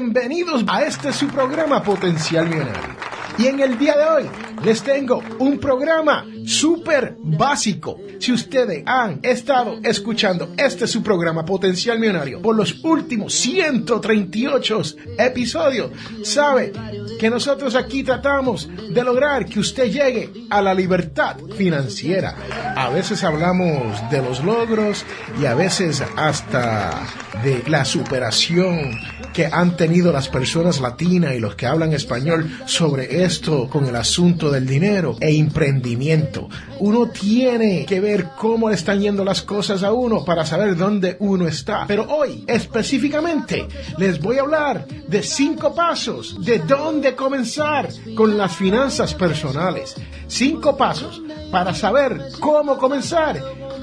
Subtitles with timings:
[0.00, 2.94] Bienvenidos a este su programa Potencial Millonario.
[3.36, 4.30] Y en el día de hoy
[4.64, 7.98] les tengo un programa súper básico.
[8.20, 14.82] Si ustedes han estado escuchando este su programa Potencial Millonario por los últimos 138
[15.18, 15.90] episodios,
[16.22, 16.72] sabe
[17.18, 22.36] que nosotros aquí tratamos de lograr que usted llegue a la libertad financiera.
[22.76, 25.04] A veces hablamos de los logros
[25.40, 27.04] y a veces hasta
[27.42, 33.24] de la superación que han tenido las personas latinas y los que hablan español sobre
[33.24, 36.48] esto con el asunto del dinero e emprendimiento.
[36.80, 41.16] Uno tiene que ver cómo le están yendo las cosas a uno para saber dónde
[41.20, 41.84] uno está.
[41.86, 43.66] Pero hoy específicamente
[43.98, 49.94] les voy a hablar de cinco pasos de dónde comenzar con las finanzas personales.
[50.26, 53.40] Cinco pasos para saber cómo comenzar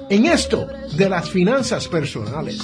[0.10, 2.62] en esto de las finanzas personales.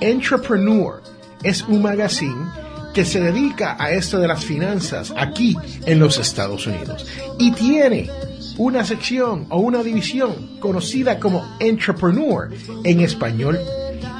[0.00, 1.02] Entrepreneur
[1.42, 2.46] es un magazine
[2.94, 7.06] que se dedica a esto de las finanzas aquí en los Estados Unidos
[7.38, 8.10] y tiene
[8.56, 12.50] una sección o una división conocida como Entrepreneur
[12.84, 13.58] en español.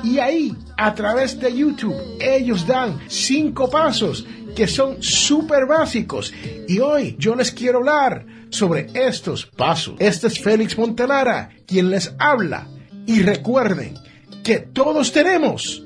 [0.03, 4.25] Y ahí, a través de YouTube, ellos dan cinco pasos
[4.57, 6.33] que son súper básicos.
[6.67, 9.97] Y hoy yo les quiero hablar sobre estos pasos.
[9.99, 12.67] Este es Félix Montelara, quien les habla.
[13.07, 13.95] Y recuerden
[14.43, 15.85] que todos tenemos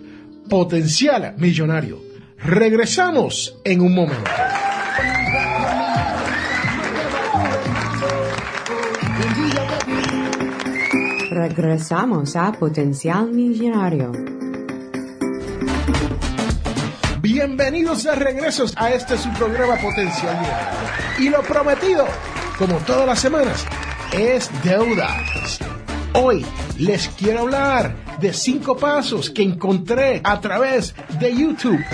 [0.48, 2.00] potencial millonario.
[2.38, 4.30] Regresamos en un momento.
[11.30, 14.12] Regresamos a Potencial Millonario.
[17.20, 20.78] Bienvenidos de regresos a este su programa Potencial Millonario.
[21.18, 22.06] Y lo prometido,
[22.58, 23.66] como todas las semanas,
[24.12, 25.08] es deuda.
[26.12, 26.44] Hoy
[26.78, 31.84] les quiero hablar de cinco pasos que encontré a través de YouTube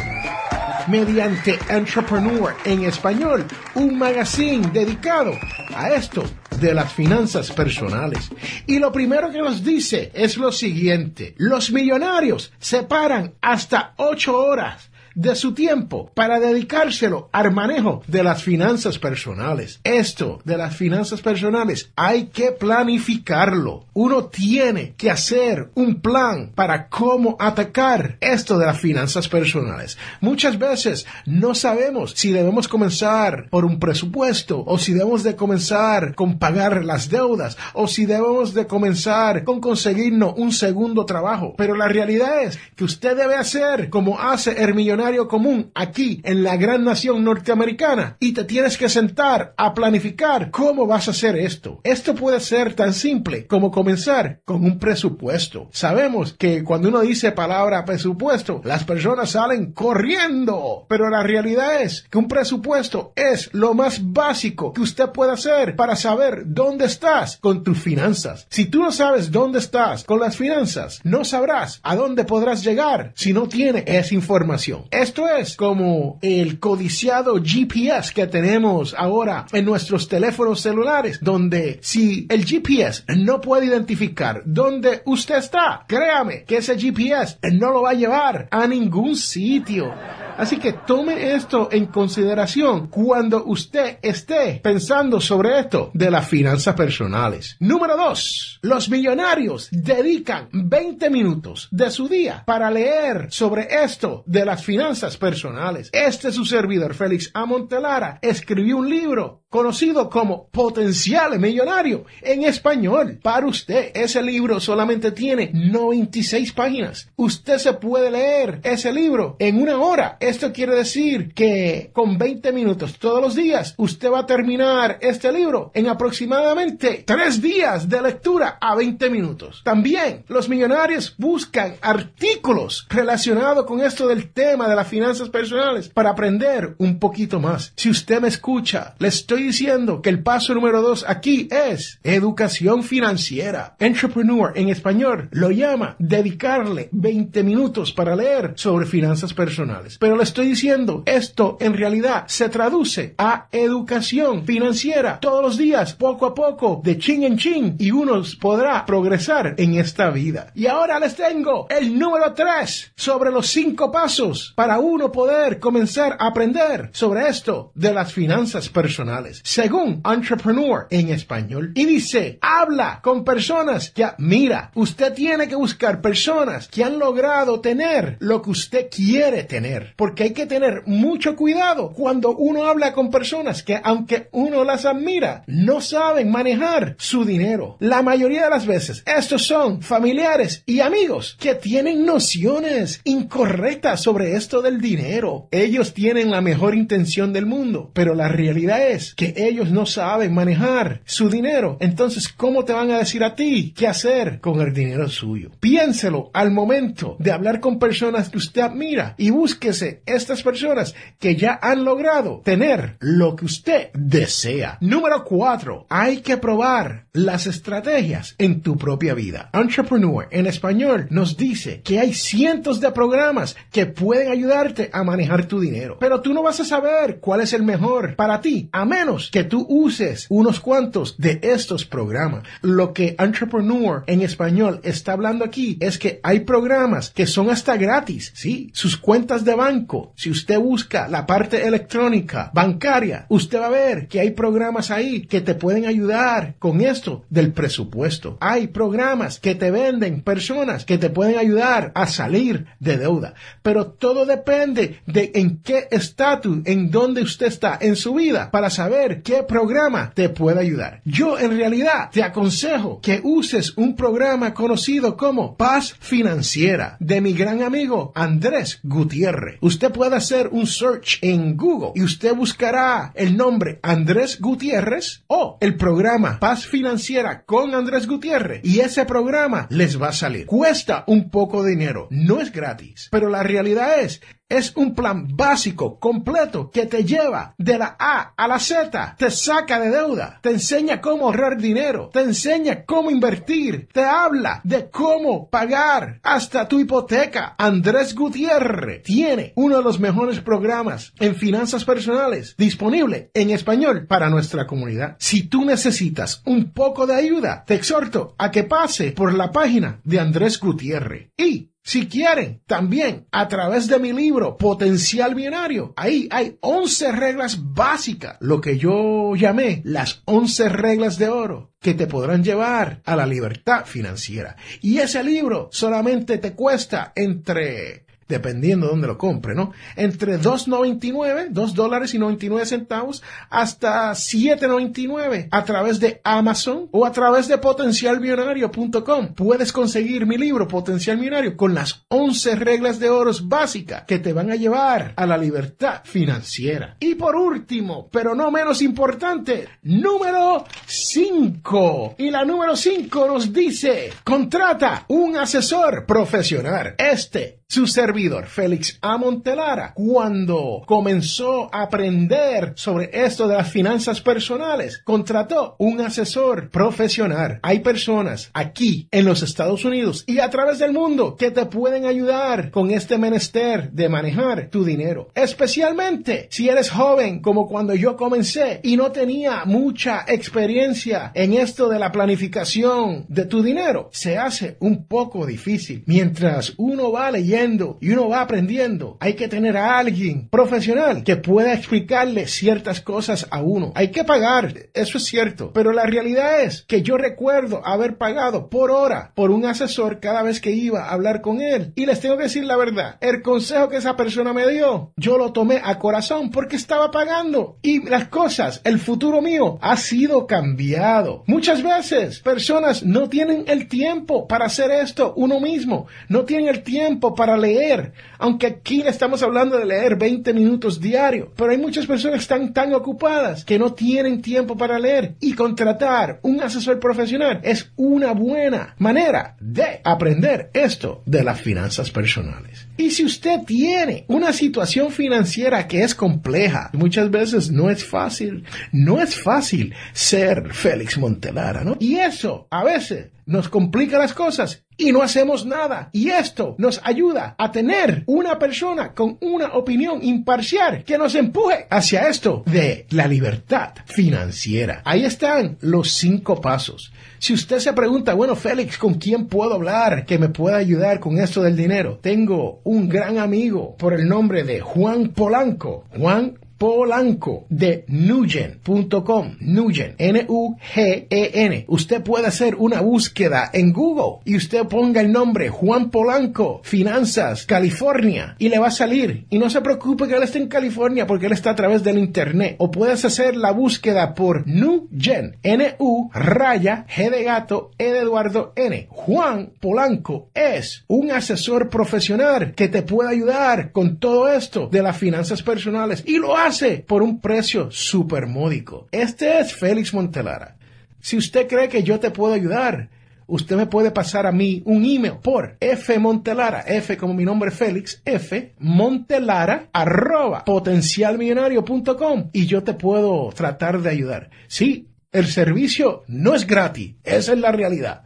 [0.86, 5.32] mediante Entrepreneur en español, un magazine dedicado
[5.74, 6.22] a esto
[6.60, 8.30] de las finanzas personales.
[8.68, 14.89] Y lo primero que nos dice es lo siguiente, los millonarios separan hasta ocho horas
[15.14, 19.80] de su tiempo para dedicárselo al manejo de las finanzas personales.
[19.84, 23.86] Esto de las finanzas personales hay que planificarlo.
[23.92, 29.98] Uno tiene que hacer un plan para cómo atacar esto de las finanzas personales.
[30.20, 36.14] Muchas veces no sabemos si debemos comenzar por un presupuesto o si debemos de comenzar
[36.14, 41.54] con pagar las deudas o si debemos de comenzar con conseguirnos un segundo trabajo.
[41.56, 46.42] Pero la realidad es que usted debe hacer como hace el millonario común aquí en
[46.42, 51.36] la gran nación norteamericana y te tienes que sentar a planificar cómo vas a hacer
[51.36, 51.80] esto.
[51.84, 55.68] Esto puede ser tan simple como comenzar con un presupuesto.
[55.72, 62.06] Sabemos que cuando uno dice palabra presupuesto, las personas salen corriendo, pero la realidad es
[62.10, 67.38] que un presupuesto es lo más básico que usted puede hacer para saber dónde estás
[67.38, 68.46] con tus finanzas.
[68.50, 73.12] Si tú no sabes dónde estás con las finanzas, no sabrás a dónde podrás llegar
[73.14, 74.84] si no tiene esa información.
[74.90, 82.26] Esto es como el codiciado GPS que tenemos ahora en nuestros teléfonos celulares, donde si
[82.28, 87.90] el GPS no puede identificar dónde usted está, créame que ese GPS no lo va
[87.90, 89.94] a llevar a ningún sitio.
[90.40, 96.74] Así que tome esto en consideración cuando usted esté pensando sobre esto de las finanzas
[96.74, 97.58] personales.
[97.60, 104.46] Número dos, los millonarios dedican 20 minutos de su día para leer sobre esto de
[104.46, 105.90] las finanzas personales.
[105.92, 113.18] Este es su servidor, Félix Amontelara, escribió un libro conocido como Potencial Millonario en español
[113.20, 113.90] para usted.
[113.94, 117.10] Ese libro solamente tiene 96 páginas.
[117.16, 122.52] Usted se puede leer ese libro en una hora Esto quiere decir que con 20
[122.52, 128.00] minutos todos los días usted va a terminar este libro en aproximadamente 3 días de
[128.00, 129.62] lectura a 20 minutos.
[129.64, 136.10] También los millonarios buscan artículos relacionados con esto del tema de las finanzas personales para
[136.10, 137.72] aprender un poquito más.
[137.74, 142.84] Si usted me escucha, le estoy diciendo que el paso número 2 aquí es educación
[142.84, 143.74] financiera.
[143.80, 149.98] Entrepreneur en español lo llama dedicarle 20 minutos para leer sobre finanzas personales.
[149.98, 155.94] Pero le estoy diciendo, esto en realidad se traduce a educación financiera todos los días,
[155.94, 160.52] poco a poco, de chin en chin, y uno podrá progresar en esta vida.
[160.54, 166.18] Y ahora les tengo el número 3 sobre los cinco pasos para uno poder comenzar
[166.20, 171.72] a aprender sobre esto de las finanzas personales, según Entrepreneur en español.
[171.74, 177.60] Y dice, habla con personas que mira, usted tiene que buscar personas que han logrado
[177.60, 182.94] tener lo que usted quiere tener, porque hay que tener mucho cuidado cuando uno habla
[182.94, 187.76] con personas que aunque uno las admira, no saben manejar su dinero.
[187.80, 194.36] La mayoría de las veces estos son familiares y amigos que tienen nociones incorrectas sobre
[194.36, 195.48] esto del dinero.
[195.50, 200.32] Ellos tienen la mejor intención del mundo, pero la realidad es que ellos no saben
[200.32, 201.76] manejar su dinero.
[201.78, 205.50] Entonces, ¿cómo te van a decir a ti qué hacer con el dinero suyo?
[205.60, 211.36] Piénselo al momento de hablar con personas que usted admira y búsquese estas personas que
[211.36, 214.78] ya han logrado tener lo que usted desea.
[214.80, 219.50] Número cuatro, hay que probar las estrategias en tu propia vida.
[219.52, 225.46] Entrepreneur en español nos dice que hay cientos de programas que pueden ayudarte a manejar
[225.46, 228.84] tu dinero, pero tú no vas a saber cuál es el mejor para ti a
[228.84, 232.44] menos que tú uses unos cuantos de estos programas.
[232.62, 237.76] Lo que Entrepreneur en español está hablando aquí es que hay programas que son hasta
[237.76, 238.70] gratis, ¿sí?
[238.72, 239.79] Sus cuentas de banco,
[240.16, 245.22] si usted busca la parte electrónica bancaria, usted va a ver que hay programas ahí
[245.22, 248.36] que te pueden ayudar con esto del presupuesto.
[248.40, 253.86] Hay programas que te venden personas que te pueden ayudar a salir de deuda, pero
[253.86, 259.22] todo depende de en qué estatus, en dónde usted está en su vida para saber
[259.22, 261.00] qué programa te puede ayudar.
[261.04, 267.32] Yo en realidad te aconsejo que uses un programa conocido como Paz Financiera de mi
[267.32, 269.58] gran amigo Andrés Gutiérrez.
[269.70, 275.58] Usted puede hacer un search en Google y usted buscará el nombre Andrés Gutiérrez o
[275.60, 278.62] el programa Paz Financiera con Andrés Gutiérrez.
[278.64, 280.46] Y ese programa les va a salir.
[280.46, 285.28] Cuesta un poco de dinero, no es gratis, pero la realidad es es un plan
[285.34, 290.40] básico, completo, que te lleva de la A a la Z, te saca de deuda,
[290.42, 296.66] te enseña cómo ahorrar dinero, te enseña cómo invertir, te habla de cómo pagar hasta
[296.68, 297.54] tu hipoteca.
[297.56, 304.28] Andrés Gutiérrez tiene uno de los mejores programas en finanzas personales disponible en español para
[304.30, 305.16] nuestra comunidad.
[305.18, 310.00] Si tú necesitas un poco de ayuda, te exhorto a que pase por la página
[310.02, 316.28] de Andrés Gutiérrez y si quieren, también a través de mi libro Potencial Millonario, ahí
[316.30, 322.06] hay 11 reglas básicas, lo que yo llamé las 11 reglas de oro que te
[322.06, 324.56] podrán llevar a la libertad financiera.
[324.82, 329.72] Y ese libro solamente te cuesta entre dependiendo de dónde lo compre, ¿no?
[329.96, 337.12] Entre 2.99, 2 dólares y 99 centavos, hasta 7.99 a través de Amazon o a
[337.12, 339.34] través de potencialmillonario.com.
[339.34, 344.32] Puedes conseguir mi libro Potencial Millonario con las 11 reglas de oros básicas que te
[344.32, 346.96] van a llevar a la libertad financiera.
[347.00, 352.14] Y por último, pero no menos importante, número 5.
[352.18, 356.94] Y la número 5 nos dice, contrata un asesor profesional.
[356.98, 359.16] Este su servidor, Félix A.
[359.16, 367.60] Montelara, cuando comenzó a aprender sobre esto de las finanzas personales, contrató un asesor profesional.
[367.62, 372.06] Hay personas aquí en los Estados Unidos y a través del mundo que te pueden
[372.06, 375.28] ayudar con este menester de manejar tu dinero.
[375.36, 381.88] Especialmente si eres joven como cuando yo comencé y no tenía mucha experiencia en esto
[381.88, 384.10] de la planificación de tu dinero.
[384.12, 387.59] Se hace un poco difícil mientras uno va leyendo
[388.00, 393.46] y uno va aprendiendo, hay que tener a alguien profesional que pueda explicarle ciertas cosas
[393.50, 393.92] a uno.
[393.94, 398.70] Hay que pagar, eso es cierto, pero la realidad es que yo recuerdo haber pagado
[398.70, 401.92] por hora por un asesor cada vez que iba a hablar con él.
[401.96, 405.36] Y les tengo que decir la verdad, el consejo que esa persona me dio, yo
[405.36, 407.76] lo tomé a corazón porque estaba pagando.
[407.82, 411.44] Y las cosas, el futuro mío ha sido cambiado.
[411.46, 416.82] Muchas veces personas no tienen el tiempo para hacer esto uno mismo, no tienen el
[416.82, 421.78] tiempo para para leer, aunque aquí estamos hablando de leer 20 minutos diario, pero hay
[421.78, 426.60] muchas personas que están tan ocupadas que no tienen tiempo para leer y contratar un
[426.60, 432.88] asesor profesional es una buena manera de aprender esto de las finanzas personales.
[432.96, 438.64] Y si usted tiene una situación financiera que es compleja, muchas veces no es fácil,
[438.92, 441.96] no es fácil ser Félix Montelara, ¿no?
[442.00, 446.08] Y eso a veces nos complica las cosas y no hacemos nada.
[446.12, 451.86] Y esto nos ayuda a tener una persona con una opinión imparcial que nos empuje
[451.90, 455.02] hacia esto de la libertad financiera.
[455.04, 457.12] Ahí están los cinco pasos.
[457.40, 461.38] Si usted se pregunta, bueno, Félix, ¿con quién puedo hablar que me pueda ayudar con
[461.38, 462.20] esto del dinero?
[462.22, 466.04] Tengo un gran amigo por el nombre de Juan Polanco.
[466.16, 469.56] Juan Polanco de Nugen.com.
[469.60, 471.84] Nugen, N-U-G-E-N.
[471.88, 477.66] Usted puede hacer una búsqueda en Google y usted ponga el nombre Juan Polanco, Finanzas,
[477.66, 479.44] California, y le va a salir.
[479.50, 482.16] Y no se preocupe que él esté en California porque él está a través del
[482.16, 482.76] Internet.
[482.78, 488.72] O puedes hacer la búsqueda por Nugen, N-U, raya, G de gato, E de Eduardo,
[488.74, 489.06] N.
[489.10, 495.18] Juan Polanco es un asesor profesional que te puede ayudar con todo esto de las
[495.18, 496.69] finanzas personales y lo hace
[497.04, 499.08] por un precio súper módico.
[499.10, 500.76] Este es Félix Montelara.
[501.20, 503.10] Si usted cree que yo te puedo ayudar,
[503.48, 507.72] usted me puede pasar a mí un email por F Montelara, F como mi nombre
[507.72, 514.50] Félix, F Montelara arroba potencialmillonario.com y yo te puedo tratar de ayudar.
[514.68, 518.22] Sí, el servicio no es gratis, esa es la realidad.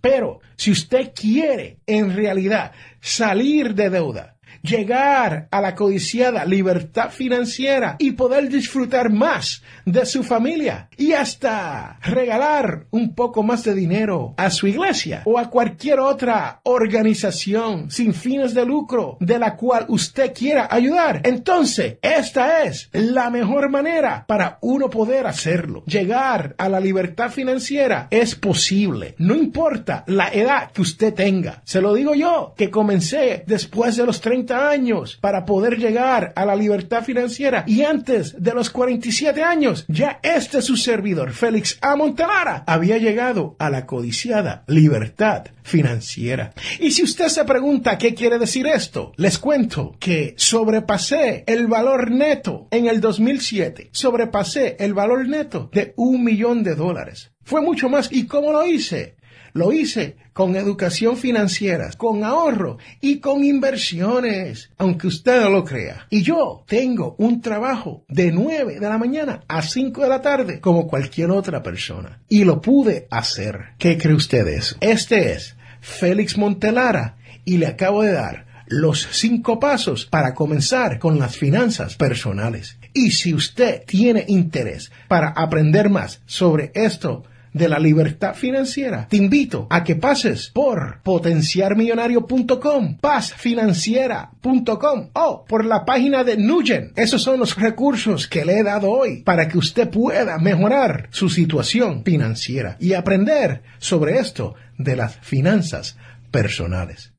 [0.00, 4.36] Pero si usted quiere en realidad salir de deuda,
[4.68, 11.98] llegar a la codiciada libertad financiera y poder disfrutar más de su familia y hasta
[12.02, 18.12] regalar un poco más de dinero a su iglesia o a cualquier otra organización sin
[18.12, 21.22] fines de lucro de la cual usted quiera ayudar.
[21.24, 25.82] Entonces, esta es la mejor manera para uno poder hacerlo.
[25.86, 29.14] Llegar a la libertad financiera es posible.
[29.18, 31.62] No importa la edad que usted tenga.
[31.64, 36.44] Se lo digo yo, que comencé después de los 30 años para poder llegar a
[36.44, 41.96] la libertad financiera y antes de los 47 años ya este su servidor, Félix A.
[41.96, 46.52] Montelara, había llegado a la codiciada libertad financiera.
[46.78, 52.10] Y si usted se pregunta qué quiere decir esto, les cuento que sobrepasé el valor
[52.10, 57.32] neto en el 2007, sobrepasé el valor neto de un millón de dólares.
[57.48, 58.12] Fue mucho más.
[58.12, 59.16] ¿Y cómo lo hice?
[59.52, 66.06] Lo hice con educación financiera, con ahorro y con inversiones, aunque usted no lo crea.
[66.10, 70.60] Y yo tengo un trabajo de 9 de la mañana a 5 de la tarde
[70.60, 72.20] como cualquier otra persona.
[72.28, 73.70] Y lo pude hacer.
[73.78, 74.76] ¿Qué cree usted de eso?
[74.80, 81.18] Este es Félix Montelara y le acabo de dar los cinco pasos para comenzar con
[81.18, 82.76] las finanzas personales.
[82.92, 89.16] Y si usted tiene interés para aprender más sobre esto, de la libertad financiera, te
[89.16, 96.92] invito a que pases por potenciarmillonario.com, pazfinanciera.com o por la página de Nugen.
[96.96, 101.28] Esos son los recursos que le he dado hoy para que usted pueda mejorar su
[101.28, 105.96] situación financiera y aprender sobre esto de las finanzas
[106.30, 107.12] personales.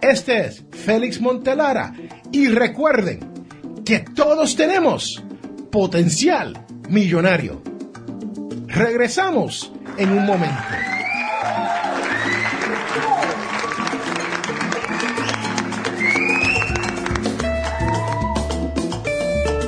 [0.00, 1.92] Este es Félix Montelara
[2.32, 3.20] y recuerden
[3.84, 5.22] que todos tenemos
[5.70, 7.75] potencial millonario.
[8.76, 10.62] Regresamos en un momento.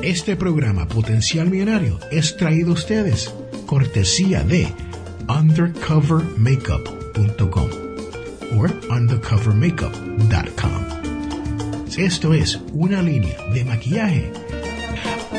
[0.02, 3.34] Este programa Potencial Millonario es traído a ustedes
[3.64, 4.68] cortesía de
[5.26, 7.70] undercovermakeup.com
[8.58, 10.84] o undercovermakeup.com.
[11.96, 14.30] Esto es una línea de maquillaje.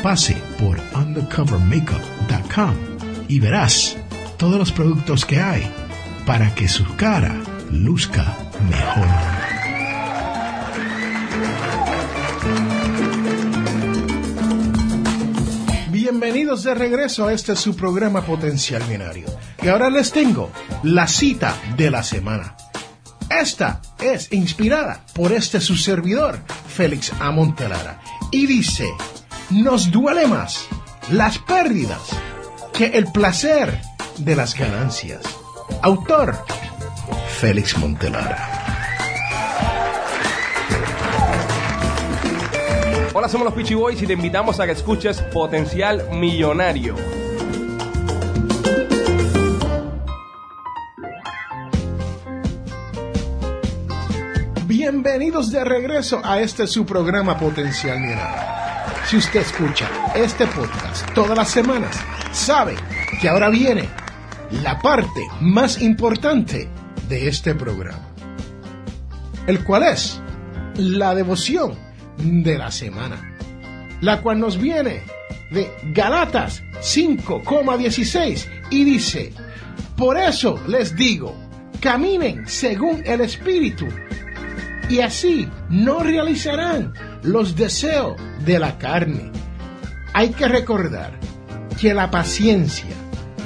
[0.02, 2.89] Pase por undercovermakeup.com
[3.30, 3.96] y verás
[4.38, 5.62] todos los productos que hay
[6.26, 8.36] para que su cara luzca
[8.68, 9.06] mejor.
[15.92, 19.26] Bienvenidos de regreso a este su programa Potencial Binario.
[19.62, 20.50] Y ahora les tengo
[20.82, 22.56] la cita de la semana.
[23.30, 28.00] Esta es inspirada por este su servidor, Félix Amontelara,
[28.32, 28.88] y dice,
[29.50, 30.66] nos duele más
[31.12, 32.10] las pérdidas
[32.80, 33.78] que el placer
[34.16, 35.20] de las ganancias.
[35.82, 36.34] Autor,
[37.28, 38.38] Félix Montelara.
[43.12, 46.94] Hola, somos los Peachy Boys y te invitamos a que escuches Potencial Millonario.
[54.66, 58.60] bienvenidos de regreso a este su programa Potencial Millonario.
[59.04, 62.00] Si usted escucha este podcast todas las semanas,
[62.32, 62.74] sabe
[63.20, 63.88] que ahora viene
[64.62, 66.68] la parte más importante
[67.08, 68.08] de este programa,
[69.46, 70.20] el cual es
[70.76, 71.74] la devoción
[72.18, 73.36] de la semana,
[74.00, 75.02] la cual nos viene
[75.50, 79.32] de Galatas 5,16 y dice,
[79.96, 81.34] por eso les digo,
[81.80, 83.86] caminen según el Espíritu
[84.88, 89.30] y así no realizarán los deseos de la carne.
[90.12, 91.19] Hay que recordar
[91.80, 92.94] que la paciencia,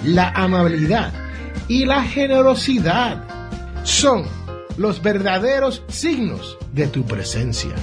[0.03, 1.13] la amabilidad
[1.69, 3.23] y la generosidad
[3.85, 4.25] son
[4.77, 7.75] los verdaderos signos de tu presencia.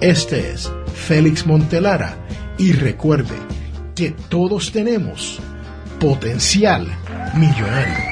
[0.00, 2.16] Este es Félix Montelara
[2.56, 3.36] y recuerde
[3.94, 5.38] que todos tenemos
[6.00, 6.86] potencial
[7.34, 8.11] millonario.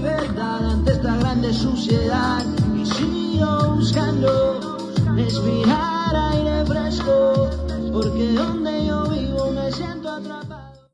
[0.69, 2.43] ante esta grande suciedad.
[2.75, 4.77] Y sigo buscando
[5.15, 7.49] respirar aire fresco
[7.91, 10.50] porque donde yo vivo me siento atrapado.